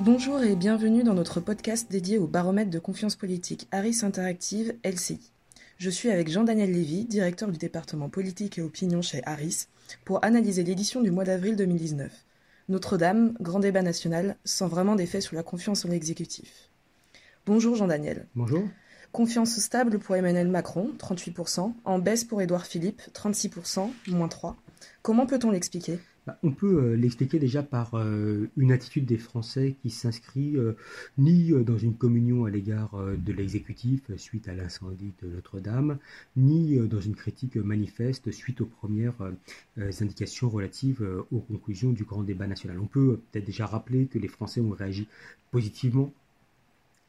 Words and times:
Bonjour 0.00 0.42
et 0.42 0.56
bienvenue 0.56 1.04
dans 1.04 1.14
notre 1.14 1.38
podcast 1.38 1.88
dédié 1.88 2.18
au 2.18 2.26
baromètre 2.26 2.70
de 2.70 2.80
confiance 2.80 3.14
politique 3.14 3.68
Harris 3.70 4.00
Interactive 4.02 4.74
LCI. 4.84 5.20
Je 5.78 5.88
suis 5.88 6.10
avec 6.10 6.28
Jean-Daniel 6.28 6.72
Lévy, 6.72 7.04
directeur 7.04 7.48
du 7.52 7.58
département 7.58 8.08
politique 8.08 8.58
et 8.58 8.62
opinion 8.62 9.02
chez 9.02 9.22
Harris, 9.24 9.66
pour 10.04 10.24
analyser 10.24 10.64
l'édition 10.64 11.00
du 11.00 11.12
mois 11.12 11.22
d'avril 11.22 11.54
2019. 11.54 12.12
Notre-Dame, 12.68 13.36
grand 13.40 13.60
débat 13.60 13.82
national, 13.82 14.36
sans 14.44 14.66
vraiment 14.66 14.96
d'effet 14.96 15.20
sur 15.20 15.36
la 15.36 15.44
confiance 15.44 15.84
en 15.84 15.88
l'exécutif. 15.88 16.70
Bonjour 17.46 17.76
Jean-Daniel. 17.76 18.26
Bonjour. 18.34 18.64
Confiance 19.12 19.60
stable 19.60 20.00
pour 20.00 20.16
Emmanuel 20.16 20.48
Macron, 20.48 20.90
38%, 20.98 21.72
en 21.84 21.98
baisse 22.00 22.24
pour 22.24 22.42
Édouard 22.42 22.66
Philippe, 22.66 23.00
36%, 23.14 23.90
moins 24.08 24.28
3. 24.28 24.56
Comment 25.02 25.26
peut-on 25.26 25.52
l'expliquer? 25.52 26.00
On 26.42 26.52
peut 26.52 26.78
euh, 26.82 26.96
l'expliquer 26.96 27.38
déjà 27.38 27.62
par 27.62 27.94
euh, 27.94 28.48
une 28.56 28.72
attitude 28.72 29.04
des 29.04 29.18
Français 29.18 29.76
qui 29.82 29.90
s'inscrit 29.90 30.56
euh, 30.56 30.72
ni 31.18 31.52
dans 31.64 31.76
une 31.76 31.96
communion 31.96 32.44
à 32.44 32.50
l'égard 32.50 32.96
de 33.16 33.32
l'exécutif 33.32 34.00
suite 34.16 34.48
à 34.48 34.54
l'incendie 34.54 35.12
de 35.22 35.28
Notre-Dame, 35.28 35.98
ni 36.36 36.76
dans 36.88 37.00
une 37.00 37.14
critique 37.14 37.56
manifeste 37.56 38.30
suite 38.30 38.60
aux 38.60 38.66
premières 38.66 39.16
indications 39.76 40.48
relatives 40.48 41.06
aux 41.30 41.40
conclusions 41.40 41.92
du 41.92 42.04
grand 42.04 42.22
débat 42.22 42.46
national. 42.46 42.78
On 42.80 42.86
peut 42.86 43.20
peut-être 43.30 43.44
déjà 43.44 43.66
rappeler 43.66 44.06
que 44.06 44.18
les 44.18 44.28
Français 44.28 44.60
ont 44.60 44.70
réagi 44.70 45.08
positivement 45.50 46.12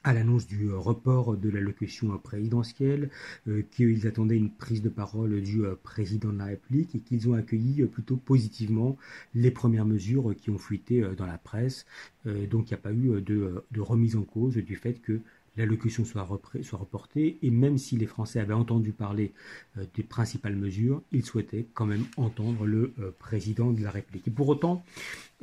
à 0.05 0.13
l'annonce 0.13 0.45
du 0.45 0.69
euh, 0.69 0.77
report 0.77 1.35
de 1.35 1.49
l'allocution 1.49 2.15
présidentielle, 2.19 3.09
euh, 3.47 3.63
qu'ils 3.71 4.05
attendaient 4.07 4.37
une 4.37 4.51
prise 4.51 4.83
de 4.83 4.89
parole 4.89 5.41
du 5.41 5.65
euh, 5.65 5.75
président 5.81 6.31
de 6.31 6.37
la 6.37 6.45
République 6.45 6.93
et 6.93 6.99
qu'ils 6.99 7.27
ont 7.27 7.33
accueilli 7.33 7.83
plutôt 7.85 8.15
positivement 8.15 8.97
les 9.33 9.49
premières 9.49 9.85
mesures 9.85 10.35
qui 10.37 10.51
ont 10.51 10.59
fuité 10.59 11.03
dans 11.17 11.25
la 11.25 11.39
presse. 11.39 11.85
donc 12.25 12.69
il 12.69 12.73
n'y 12.73 12.79
a 12.79 12.81
pas 12.81 12.93
eu 12.93 13.21
de, 13.21 13.63
remise 13.79 14.15
en 14.15 14.23
cause 14.23 14.55
du 14.55 14.75
fait 14.75 15.01
que 15.01 15.21
l'allocution 15.57 16.05
soit, 16.05 16.27
soit 16.61 16.79
reportée, 16.79 17.37
et 17.41 17.49
même 17.49 17.77
si 17.77 17.97
les 17.97 18.05
Français 18.05 18.39
avaient 18.39 18.53
entendu 18.53 18.91
parler 18.91 19.33
euh, 19.77 19.85
des 19.95 20.03
principales 20.03 20.55
mesures, 20.55 21.01
ils 21.11 21.25
souhaitaient 21.25 21.67
quand 21.73 21.85
même 21.85 22.05
entendre 22.17 22.65
le 22.65 22.93
euh, 22.99 23.11
président 23.17 23.71
de 23.71 23.83
la 23.83 23.91
République. 23.91 24.33
Pour 24.33 24.49
autant, 24.49 24.83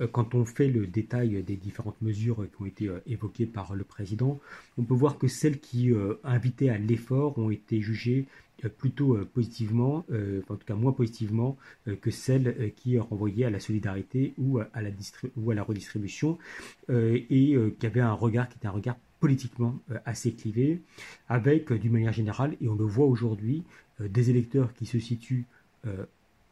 euh, 0.00 0.06
quand 0.06 0.34
on 0.34 0.44
fait 0.44 0.68
le 0.68 0.86
détail 0.86 1.42
des 1.42 1.56
différentes 1.56 2.00
mesures 2.02 2.46
qui 2.50 2.62
ont 2.62 2.66
été 2.66 2.90
évoquées 3.06 3.46
par 3.46 3.74
le 3.74 3.84
président, 3.84 4.40
on 4.78 4.84
peut 4.84 4.94
voir 4.94 5.18
que 5.18 5.28
celles 5.28 5.60
qui 5.60 5.92
invitaient 6.24 6.68
à 6.68 6.78
l'effort 6.78 7.38
ont 7.38 7.50
été 7.50 7.80
jugées 7.80 8.26
plutôt 8.78 9.16
positivement, 9.34 10.06
en 10.48 10.56
tout 10.56 10.64
cas 10.66 10.74
moins 10.74 10.92
positivement 10.92 11.56
que 12.00 12.10
celles 12.10 12.72
qui 12.74 12.98
renvoyaient 12.98 13.44
à 13.44 13.50
la 13.50 13.60
solidarité 13.60 14.34
ou 14.38 14.58
à 14.58 14.82
la, 14.82 14.90
ou 15.36 15.50
à 15.50 15.54
la 15.54 15.62
redistribution, 15.62 16.38
et 16.88 17.56
qui 17.78 17.86
avaient 17.86 18.00
un 18.00 18.12
regard 18.12 18.48
qui 18.48 18.56
était 18.56 18.68
un 18.68 18.72
regard 18.72 18.96
politiquement 19.22 19.78
euh, 19.92 19.98
assez 20.04 20.32
clivé, 20.32 20.82
avec 21.28 21.70
euh, 21.70 21.78
d'une 21.78 21.92
manière 21.92 22.12
générale, 22.12 22.56
et 22.60 22.68
on 22.68 22.74
le 22.74 22.84
voit 22.84 23.06
aujourd'hui, 23.06 23.62
euh, 24.00 24.08
des 24.08 24.30
électeurs 24.30 24.74
qui 24.74 24.84
se 24.84 24.98
situent 24.98 25.46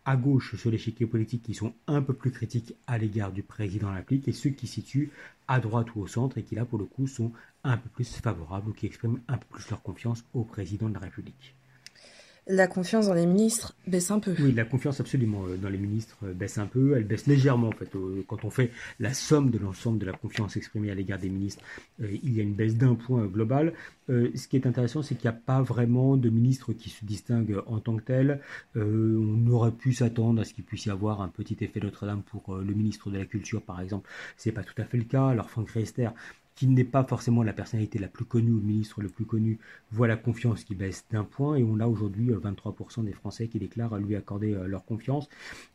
à 0.05 0.17
gauche 0.17 0.57
sur 0.57 0.73
l'échiquier 0.73 1.07
politique 1.07 1.45
qui 1.45 1.55
sont 1.55 1.73
un 1.87 2.03
peu 2.03 2.15
plus 2.15 2.33
critiques 2.33 2.75
à 2.89 2.99
l'égard 2.99 3.31
du 3.31 3.45
président 3.45 3.87
de 3.87 3.93
la 3.93 3.99
République 3.99 4.27
et 4.27 4.33
ceux 4.33 4.51
qui 4.51 4.67
se 4.67 4.75
situent 4.75 5.11
à 5.47 5.61
droite 5.61 5.95
ou 5.95 6.01
au 6.01 6.09
centre 6.09 6.37
et 6.39 6.43
qui 6.43 6.57
là 6.57 6.65
pour 6.65 6.81
le 6.81 6.85
coup 6.85 7.07
sont 7.07 7.31
un 7.63 7.77
peu 7.77 7.89
plus 7.91 8.17
favorables 8.17 8.71
ou 8.71 8.73
qui 8.73 8.87
expriment 8.87 9.21
un 9.29 9.37
peu 9.37 9.47
plus 9.49 9.71
leur 9.71 9.83
confiance 9.83 10.25
au 10.35 10.43
président 10.43 10.89
de 10.89 10.95
la 10.95 11.01
République. 11.01 11.55
La 12.53 12.67
confiance 12.67 13.07
dans 13.07 13.15
les 13.15 13.27
ministres 13.27 13.77
baisse 13.87 14.11
un 14.11 14.19
peu. 14.19 14.35
Oui, 14.41 14.53
la 14.53 14.65
confiance 14.65 14.99
absolument 14.99 15.45
euh, 15.47 15.57
dans 15.57 15.69
les 15.69 15.79
ministres 15.79 16.19
euh, 16.25 16.35
baisse 16.35 16.59
un 16.59 16.67
peu. 16.67 16.97
Elle 16.97 17.05
baisse 17.05 17.29
légèrement 17.29 17.69
en 17.69 17.73
fait. 17.73 17.89
Quand 18.27 18.45
on 18.45 18.51
fait 18.51 18.73
la 18.99 19.15
somme 19.15 19.51
de 19.51 19.59
l'ensemble 19.59 19.99
de 19.99 20.07
la 20.07 20.13
confiance 20.13 20.57
exprimée 20.57 20.91
à 20.91 20.95
l'égard 20.97 21.21
des 21.21 21.29
ministres, 21.29 21.63
euh, 22.03 22.09
il 22.25 22.37
y 22.37 22.41
a 22.41 22.43
une 22.43 22.55
baisse 22.55 22.77
d'un 22.77 22.97
point 22.97 23.25
global. 23.27 23.73
ce 24.09 24.49
qui 24.49 24.57
est 24.57 24.67
intéressant, 24.67 25.03
c'est 25.03 25.15
qu'il 25.15 25.31
n'y 25.31 25.37
a 25.37 25.41
pas 25.41 25.63
vraiment 25.63 26.17
de 26.17 26.29
ministres 26.29 26.73
qui 26.73 26.91
se 26.91 27.05
distinguent 27.05 27.63
en 27.67 27.79
tant 27.79 27.97
que 27.97 28.03
tels. 28.03 28.41
on 28.75 29.47
aurait 29.53 29.71
pu 29.71 29.93
s'attendre 29.93 30.41
à 30.41 30.45
ce 30.45 30.53
qu'il 30.53 30.65
puisse 30.65 30.87
y 30.87 30.91
avoir 30.91 31.21
un 31.23 31.29
petit 31.29 31.57
effet 31.61 31.79
Notre-Dame 31.81 32.23
pour 32.23 32.57
le 32.57 32.75
ministre 32.75 33.11
de 33.11 33.19
la 33.19 33.27
Culture, 33.27 33.63
par 33.63 33.81
exemple. 33.81 34.11
C'est 34.37 34.51
pas 34.51 34.65
tout 34.65 34.75
à 34.79 34.85
fait 34.85 34.99
le 34.99 35.05
cas. 35.05 35.29
Alors 35.29 35.49
Franck 35.49 35.71
Rester 35.71 36.09
qui 36.61 36.67
n'est 36.67 36.85
pas 36.85 37.05
forcément 37.05 37.43
la 37.43 37.55
personnalité 37.55 37.99
la 37.99 38.09
plus 38.09 38.27
connue 38.27 38.51
ou 38.51 38.59
le 38.59 38.67
ministre 38.67 39.01
le 39.01 39.09
plus 39.09 39.25
connu, 39.25 39.59
voit 39.93 40.07
la 40.07 40.19
confiance 40.19 40.63
qui 40.63 40.75
baisse 40.75 41.07
d'un 41.11 41.25
point 41.25 41.57
et 41.57 41.65
on 41.65 41.81
a 41.81 41.87
aujourd'hui 41.87 42.33
23% 42.33 43.01
euh, 43.01 43.03
des 43.05 43.15
Français 43.15 43.49
qui 43.49 43.59
déclarent 43.59 43.97
lui 43.97 44.15
accorder 44.15 44.53
euh, 44.53 44.67
leur 44.67 44.85
confiance. 44.85 45.31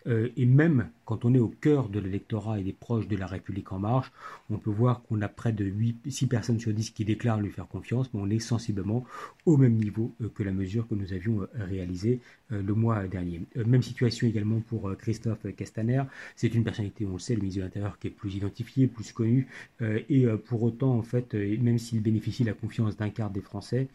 Euh, 0.06 0.30
et 0.38 0.46
même 0.46 0.90
quand 1.06 1.26
on 1.26 1.34
est 1.34 1.40
au 1.40 1.48
cœur 1.48 1.90
de 1.90 2.00
l'électorat 2.00 2.60
et 2.60 2.64
des 2.64 2.72
proches 2.72 3.08
de 3.08 3.18
la 3.18 3.26
République 3.26 3.72
en 3.72 3.80
marche, 3.80 4.12
on 4.52 4.60
peut 4.60 4.70
voir 4.70 5.02
qu'on 5.02 5.20
a 5.24 5.28
près 5.28 5.54
de 5.54 5.66
8, 5.66 6.02
6 6.08 6.28
personnes 6.28 6.60
sur 6.60 6.72
10 6.72 6.92
qui 6.92 7.04
déclarent 7.04 7.42
lui 7.42 7.50
faire 7.50 7.68
confiance, 7.68 8.14
mais 8.14 8.20
on 8.22 8.30
est 8.30 8.38
sensiblement 8.38 9.06
au 9.48 9.58
même 9.58 9.78
niveau 9.78 10.14
que 10.36 10.44
la 10.44 10.52
mesure 10.52 10.88
que 10.88 10.94
nous 10.94 11.14
avions 11.14 11.48
réalisée 11.56 12.20
le 12.52 12.74
mois 12.74 13.08
dernier. 13.08 13.42
Même 13.56 13.82
situation 13.82 14.28
également 14.28 14.60
pour 14.60 14.96
Christophe 14.98 15.46
Castaner. 15.56 16.04
C'est 16.36 16.54
une 16.54 16.64
personnalité, 16.64 17.06
on 17.06 17.14
le 17.14 17.20
sait, 17.20 17.34
le 17.34 17.42
ministre 17.42 17.60
de 17.60 17.66
l'Intérieur 17.66 17.98
qui 17.98 18.08
est 18.08 18.12
plus 18.12 18.36
identifié, 18.36 18.88
plus 18.88 19.12
connu, 19.12 19.48
et 19.82 20.26
pour 20.46 20.64
autant 20.64 20.75
en 20.84 21.02
fait, 21.02 21.34
euh, 21.34 21.58
même 21.60 21.78
s'il 21.78 22.02
bénéficie 22.02 22.44
de 22.44 22.50
la 22.50 22.54
confiance 22.54 22.98
d'un 22.98 23.10
quart 23.10 23.30
des 23.30 23.42
Français, 23.42 23.88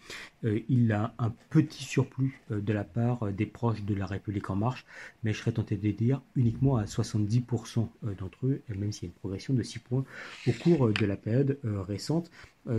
euh, 0.44 0.60
il 0.68 0.92
a 0.92 1.14
un 1.18 1.32
petit 1.50 1.84
surplus 1.84 2.40
euh, 2.50 2.60
de 2.60 2.72
la 2.72 2.84
part 2.84 3.32
des 3.32 3.46
proches 3.46 3.82
de 3.82 3.94
la 3.94 4.06
République 4.06 4.50
en 4.50 4.56
marche, 4.56 4.84
mais 5.22 5.32
je 5.32 5.38
serais 5.38 5.52
tenté 5.52 5.76
de 5.76 5.90
dire 5.90 6.22
uniquement 6.36 6.76
à 6.76 6.84
70% 6.84 7.88
d'entre 8.18 8.46
eux, 8.46 8.62
même 8.76 8.92
s'il 8.92 9.04
y 9.04 9.06
a 9.06 9.10
une 9.10 9.18
progression 9.18 9.54
de 9.54 9.62
6 9.62 9.78
points 9.80 10.04
au 10.46 10.52
cours 10.52 10.92
de 10.92 11.06
la 11.06 11.16
période 11.16 11.58
récente. 11.64 12.30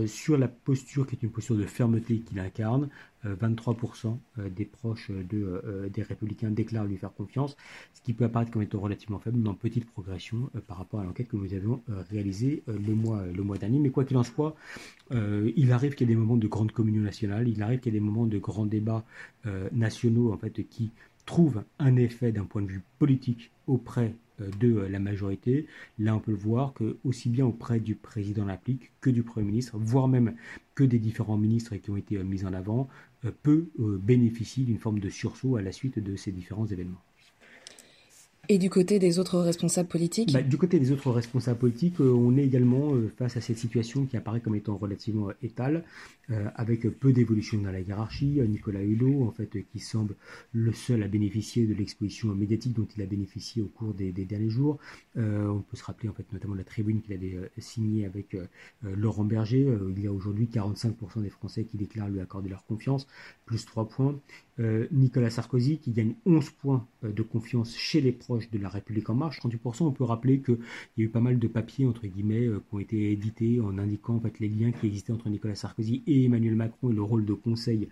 Sur 0.06 0.38
la 0.38 0.46
posture 0.46 1.08
qui 1.08 1.16
est 1.16 1.22
une 1.22 1.32
posture 1.32 1.56
de 1.56 1.66
fermeté 1.66 2.20
qu'il 2.20 2.38
incarne. 2.38 2.88
23% 3.24 4.06
euh, 4.06 4.10
euh, 4.38 4.48
des 4.48 4.64
proches 4.64 5.10
de, 5.10 5.90
des 5.92 6.02
républicains 6.02 6.50
déclarent 6.50 6.86
lui 6.86 6.96
faire 6.96 7.12
confiance, 7.12 7.56
ce 7.94 8.02
qui 8.02 8.12
peut 8.12 8.24
apparaître 8.24 8.50
comme 8.50 8.62
étant 8.62 8.80
relativement 8.80 9.18
faible, 9.18 9.38
mais 9.38 9.48
en 9.48 9.54
petite 9.54 9.86
progression 9.86 10.50
par 10.66 10.78
rapport 10.78 11.00
à 11.00 11.04
l'enquête 11.04 11.28
que 11.28 11.36
nous 11.36 11.54
avions 11.54 11.82
réalisée 12.10 12.62
le, 12.66 12.94
mois, 12.94 13.24
le 13.26 13.42
mois 13.42 13.58
dernier. 13.58 13.78
Mais 13.78 13.90
quoi 13.90 14.04
qu'il 14.04 14.16
en 14.16 14.22
soit, 14.22 14.54
il 15.10 15.72
arrive 15.72 15.94
qu'il 15.94 16.08
y 16.08 16.12
ait 16.12 16.14
des 16.14 16.20
moments 16.20 16.36
de 16.36 16.48
grande 16.48 16.72
communion 16.72 17.02
nationale, 17.02 17.48
il 17.48 17.62
arrive 17.62 17.80
qu'il 17.80 17.92
y 17.92 17.96
ait 17.96 18.00
des 18.00 18.04
moments 18.04 18.26
de 18.26 18.38
grands 18.38 18.66
débats 18.66 19.04
nationaux 19.72 20.32
en 20.32 20.36
fait, 20.36 20.66
qui 20.68 20.90
trouvent 21.26 21.62
un 21.78 21.96
effet 21.96 22.32
d'un 22.32 22.44
point 22.44 22.62
de 22.62 22.68
vue 22.68 22.82
politique 22.98 23.50
auprès 23.66 24.14
euh, 24.40 24.50
de 24.60 24.80
la 24.80 24.98
majorité. 24.98 25.66
Là, 25.98 26.16
on 26.16 26.20
peut 26.20 26.30
le 26.30 26.36
voir 26.36 26.72
que 26.72 26.96
aussi 27.04 27.28
bien 27.28 27.46
auprès 27.46 27.80
du 27.80 27.94
président 27.94 28.44
de 28.44 28.48
la 28.48 28.60
que 29.00 29.10
du 29.10 29.22
Premier 29.22 29.46
ministre, 29.46 29.76
voire 29.78 30.08
même 30.08 30.34
que 30.74 30.84
des 30.84 30.98
différents 30.98 31.36
ministres 31.36 31.76
qui 31.76 31.90
ont 31.90 31.96
été 31.96 32.16
euh, 32.16 32.24
mis 32.24 32.44
en 32.44 32.52
avant, 32.52 32.88
euh, 32.88 33.11
peut 33.30 33.70
bénéficier 33.78 34.64
d'une 34.64 34.78
forme 34.78 34.98
de 34.98 35.08
sursaut 35.08 35.56
à 35.56 35.62
la 35.62 35.72
suite 35.72 35.98
de 35.98 36.16
ces 36.16 36.32
différents 36.32 36.66
événements. 36.66 37.02
Et 38.52 38.58
du 38.58 38.68
côté 38.68 38.98
des 38.98 39.18
autres 39.18 39.38
responsables 39.38 39.88
politiques 39.88 40.30
bah, 40.30 40.42
Du 40.42 40.58
côté 40.58 40.78
des 40.78 40.92
autres 40.92 41.10
responsables 41.10 41.58
politiques, 41.58 41.98
euh, 42.02 42.12
on 42.12 42.36
est 42.36 42.44
également 42.44 42.92
euh, 42.92 43.10
face 43.16 43.38
à 43.38 43.40
cette 43.40 43.56
situation 43.56 44.04
qui 44.04 44.18
apparaît 44.18 44.40
comme 44.40 44.54
étant 44.54 44.76
relativement 44.76 45.30
euh, 45.30 45.32
étale, 45.42 45.84
avec 46.54 46.88
peu 46.88 47.12
d'évolution 47.12 47.58
dans 47.58 47.72
la 47.72 47.80
hiérarchie. 47.80 48.40
Nicolas 48.48 48.80
Hulot, 48.80 49.24
en 49.24 49.32
fait, 49.32 49.58
qui 49.70 49.80
semble 49.80 50.14
le 50.52 50.72
seul 50.72 51.02
à 51.02 51.08
bénéficier 51.08 51.66
de 51.66 51.74
l'exposition 51.74 52.28
médiatique 52.34 52.72
dont 52.72 52.86
il 52.96 53.02
a 53.02 53.06
bénéficié 53.06 53.60
au 53.60 53.66
cours 53.66 53.92
des, 53.92 54.12
derniers 54.12 54.48
jours. 54.48 54.78
on 55.14 55.62
peut 55.68 55.76
se 55.76 55.84
rappeler 55.84 56.08
en 56.08 56.14
fait 56.14 56.24
notamment 56.32 56.54
la 56.54 56.64
tribune 56.64 57.02
qu'il 57.02 57.12
avait 57.12 57.50
signée 57.58 58.06
avec 58.06 58.34
Laurent 58.82 59.24
Berger. 59.24 59.66
il 59.94 60.02
y 60.02 60.06
a 60.06 60.12
aujourd'hui 60.12 60.48
45% 60.50 61.20
des 61.20 61.28
Français 61.28 61.64
qui 61.64 61.76
déclarent 61.76 62.08
lui 62.08 62.20
accorder 62.20 62.48
leur 62.48 62.64
confiance, 62.64 63.06
plus 63.44 63.66
3 63.66 63.88
points. 63.88 64.18
Nicolas 64.90 65.28
Sarkozy 65.28 65.78
qui 65.78 65.90
gagne 65.90 66.14
11 66.24 66.50
points 66.50 66.86
de 67.02 67.22
confiance 67.22 67.76
chez 67.76 68.00
les 68.00 68.12
proches 68.12 68.41
de 68.50 68.58
la 68.58 68.68
République 68.68 69.08
en 69.10 69.14
marche, 69.14 69.40
38%, 69.40 69.84
on 69.84 69.92
peut 69.92 70.04
rappeler 70.04 70.40
qu'il 70.40 70.58
y 70.96 71.02
a 71.02 71.04
eu 71.04 71.08
pas 71.08 71.20
mal 71.20 71.38
de 71.38 71.48
papiers, 71.48 71.86
entre 71.86 72.06
guillemets, 72.06 72.46
euh, 72.46 72.58
qui 72.58 72.74
ont 72.74 72.78
été 72.78 73.12
édités 73.12 73.60
en 73.60 73.78
indiquant 73.78 74.14
en 74.14 74.22
les 74.40 74.48
liens 74.48 74.72
qui 74.72 74.86
existaient 74.86 75.12
entre 75.12 75.28
Nicolas 75.28 75.54
Sarkozy 75.54 76.02
et 76.06 76.24
Emmanuel 76.24 76.54
Macron 76.54 76.90
et 76.90 76.94
le 76.94 77.02
rôle 77.02 77.24
de 77.24 77.34
conseil 77.34 77.88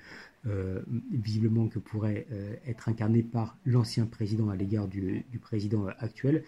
euh, 0.46 0.80
visiblement 1.12 1.68
que 1.68 1.78
pourrait 1.78 2.26
euh, 2.32 2.54
être 2.66 2.88
incarné 2.88 3.22
par 3.22 3.58
l'ancien 3.66 4.06
président 4.06 4.48
à 4.48 4.56
l'égard 4.56 4.88
du, 4.88 5.24
président 5.42 5.86
actuel. 5.98 6.44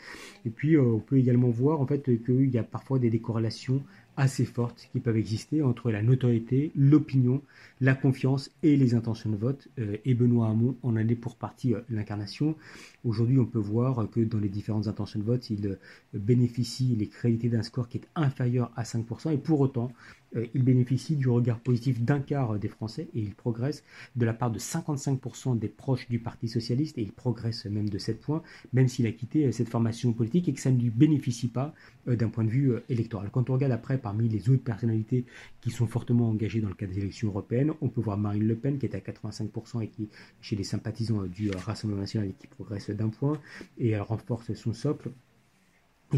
Et 0.46 0.50
puis 0.50 0.78
on 0.78 0.98
peut 0.98 1.18
également 1.18 1.50
voir 1.50 1.80
en 1.80 1.86
fait 1.86 2.02
qu'il 2.24 2.48
y 2.48 2.58
a 2.58 2.62
parfois 2.62 2.98
des 2.98 3.10
décorrélations 3.10 3.82
assez 4.16 4.44
fortes 4.44 4.88
qui 4.92 5.00
peuvent 5.00 5.16
exister 5.16 5.62
entre 5.62 5.90
la 5.90 6.02
notoriété, 6.02 6.72
l'opinion, 6.76 7.42
la 7.80 7.94
confiance 7.94 8.50
et 8.62 8.76
les 8.76 8.94
intentions 8.94 9.30
de 9.30 9.36
vote. 9.36 9.68
Euh, 9.78 9.96
et 10.04 10.14
Benoît 10.14 10.48
Hamon 10.48 10.76
en 10.82 10.96
a 10.96 11.02
pour 11.20 11.36
partie 11.36 11.74
euh, 11.74 11.80
l'incarnation. 11.90 12.54
Aujourd'hui, 13.04 13.38
on 13.38 13.44
peut 13.44 13.58
voir 13.58 14.08
que 14.10 14.20
dans 14.20 14.38
les 14.38 14.48
différentes 14.48 14.86
intentions 14.86 15.18
de 15.18 15.24
vote, 15.24 15.50
il 15.50 15.66
euh, 15.66 15.78
bénéficie, 16.14 16.92
il 16.92 17.02
est 17.02 17.48
d'un 17.48 17.62
score 17.62 17.88
qui 17.88 17.98
est 17.98 18.08
inférieur 18.14 18.70
à 18.76 18.84
5%, 18.84 19.32
et 19.32 19.38
pour 19.38 19.60
autant, 19.60 19.90
il 20.54 20.62
bénéficie 20.64 21.16
du 21.16 21.28
regard 21.28 21.58
positif 21.58 22.00
d'un 22.00 22.20
quart 22.20 22.58
des 22.58 22.68
Français, 22.68 23.06
et 23.14 23.20
il 23.20 23.34
progresse 23.34 23.84
de 24.16 24.24
la 24.24 24.32
part 24.32 24.50
de 24.50 24.58
55% 24.58 25.58
des 25.58 25.68
proches 25.68 26.08
du 26.08 26.20
Parti 26.20 26.48
socialiste 26.48 26.96
et 26.96 27.02
il 27.02 27.12
progresse 27.12 27.66
même 27.66 27.90
de 27.90 27.98
7 27.98 28.18
points, 28.18 28.42
même 28.72 28.88
s'il 28.88 29.06
a 29.06 29.12
quitté 29.12 29.52
cette 29.52 29.68
formation 29.68 30.14
politique 30.14 30.48
et 30.48 30.54
que 30.54 30.60
ça 30.60 30.70
ne 30.70 30.80
lui 30.80 30.88
bénéficie 30.88 31.48
pas 31.48 31.74
d'un 32.06 32.30
point 32.30 32.44
de 32.44 32.48
vue 32.48 32.72
électoral. 32.88 33.28
Quand 33.30 33.50
on 33.50 33.52
regarde 33.52 33.72
après 33.72 33.98
parmi 34.02 34.28
les 34.28 34.50
autres 34.50 34.62
personnalités 34.62 35.24
qui 35.60 35.70
sont 35.70 35.86
fortement 35.86 36.28
engagées 36.28 36.60
dans 36.60 36.68
le 36.68 36.74
cadre 36.74 36.92
des 36.92 37.00
élections 37.00 37.28
européennes, 37.28 37.72
on 37.80 37.88
peut 37.88 38.00
voir 38.00 38.18
Marine 38.18 38.46
Le 38.46 38.56
Pen 38.56 38.78
qui 38.78 38.86
est 38.86 38.94
à 38.94 38.98
85% 38.98 39.82
et 39.82 39.88
qui, 39.88 40.08
chez 40.40 40.56
les 40.56 40.64
sympathisants 40.64 41.22
du 41.24 41.50
Rassemblement 41.50 42.00
national, 42.00 42.28
et 42.28 42.32
qui 42.32 42.46
progresse 42.46 42.90
d'un 42.90 43.08
point 43.08 43.38
et 43.78 43.90
elle 43.90 44.02
renforce 44.02 44.52
son 44.54 44.72
socle. 44.72 45.10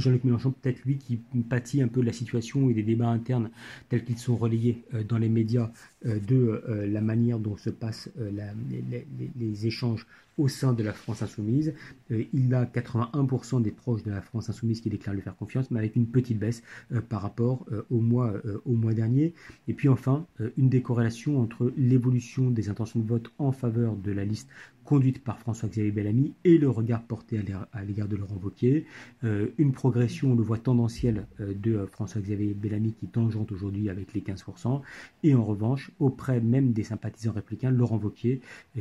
Jean-Luc 0.01 0.25
Mélenchon, 0.25 0.51
peut-être 0.51 0.85
lui 0.85 0.99
qui 0.99 1.17
pâtit 1.49 1.83
un 1.83 1.89
peu 1.89 2.01
de 2.01 2.07
la 2.07 2.13
situation 2.13 2.69
et 2.71 2.75
des 2.75 2.83
débats 2.83 3.09
internes 3.09 3.51
tels 3.89 4.05
qu'ils 4.05 4.19
sont 4.19 4.37
relayés 4.37 4.83
euh, 4.93 5.05
dans 5.05 5.19
les 5.19 5.29
médias 5.29 5.71
euh, 6.07 6.19
de 6.19 6.63
euh, 6.69 6.87
la 6.87 7.01
manière 7.01 7.39
dont 7.39 7.57
se 7.57 7.71
passent 7.71 8.11
les, 8.19 9.67
échanges 9.67 10.07
au 10.39 10.49
sein 10.49 10.73
de 10.73 10.83
la 10.83 10.93
France 10.93 11.23
insoumise. 11.23 11.75
il 12.11 12.55
a 12.55 12.65
81% 12.65 13.63
des 13.63 13.71
proches 13.71 14.03
de 14.03 14.11
la 14.11 14.21
France 14.21 14.49
insoumise 14.51 14.81
qui 14.81 14.91
déclarent 14.91 15.15
lui 15.15 15.23
faire 15.23 15.37
confiance, 15.37 15.71
mais 15.71 15.79
avec 15.79 15.97
une 15.97 16.07
petite 16.07 16.39
baisse 16.39 16.63
par 17.09 17.23
rapport 17.23 17.67
au, 17.91 18.01
mois, 18.01 18.33
au 18.65 18.73
mois 18.73 18.95
dernier. 18.95 19.35
Et 19.69 19.75
puis 19.75 19.89
enfin, 19.89 20.27
une 20.57 20.69
décorrélation 20.69 21.41
entre 21.41 21.73
l'évolution 21.77 22.51
des 22.51 22.69
intentions 22.69 23.01
de 23.01 23.07
vote 23.07 23.33
en 23.39 23.53
faveur 23.53 23.97
de 23.97 24.13
la 24.13 24.25
liste 24.25 24.49
conduite 24.85 25.23
par 25.23 25.39
François-Xavier 25.39 25.91
Bellamy 25.91 26.35
et 26.45 26.59
le 26.59 26.69
regard 26.69 27.03
porté 27.03 27.41
à 27.73 27.85
l'égard 27.85 28.09
de 28.09 28.17
Laurent 28.17 28.39
Wauquiez. 28.43 28.85
Euh, 29.25 29.49
une 29.59 29.73
progression, 29.73 30.33
on 30.33 30.35
le 30.35 30.43
voit, 30.43 30.59
tendancielle 30.59 31.27
euh, 31.41 31.55
de 31.55 31.75
euh, 31.75 31.87
François-Xavier 31.87 32.55
Bellamy 32.55 32.93
qui 32.93 33.07
tangente 33.07 33.51
aujourd'hui 33.51 33.89
avec 33.89 34.13
les 34.13 34.21
15%. 34.21 34.83
Et 35.23 35.35
en 35.35 35.45
revanche, 35.45 35.91
auprès 35.99 36.41
même 36.41 36.73
des 36.73 36.85
sympathisants 36.85 37.33
républicains, 37.33 37.71
Laurent 37.71 37.99
Wauquiez 37.99 38.41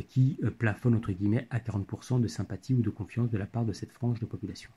qui 0.10 0.38
plafonne 0.58 0.96
entre 0.96 1.12
guillemets 1.12 1.43
à 1.50 1.60
40% 1.60 2.22
de 2.22 2.28
sympathie 2.28 2.74
ou 2.74 2.82
de 2.82 2.90
confiance 2.90 3.30
de 3.30 3.38
la 3.38 3.46
part 3.46 3.66
de 3.66 3.74
cette 3.74 3.92
frange 3.92 4.20
de 4.20 4.26
population. 4.26 4.70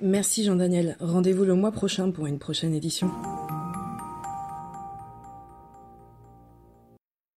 Merci 0.00 0.44
Jean-Daniel. 0.44 0.96
Rendez-vous 1.00 1.44
le 1.44 1.54
mois 1.54 1.72
prochain 1.72 2.10
pour 2.10 2.26
une 2.26 2.38
prochaine 2.38 2.74
édition. 2.74 3.10